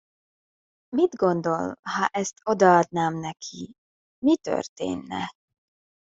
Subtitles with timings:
[0.89, 3.75] Mit gondol, ha ezt odaadnám neki,
[4.19, 5.35] mi történne?